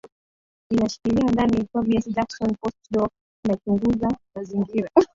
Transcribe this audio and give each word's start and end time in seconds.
inashikilia 0.71 1.31
ndani 1.31 1.67
Tobias 1.73 2.07
Jackson 2.09 2.55
Postdoc 2.61 3.11
inachunguza 3.45 4.17
mazingira 4.35 4.87